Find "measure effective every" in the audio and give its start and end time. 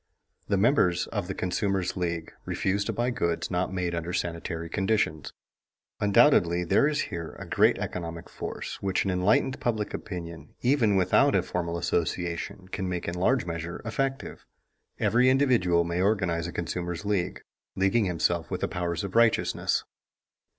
13.45-15.29